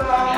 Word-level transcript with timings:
Allah. 0.00 0.33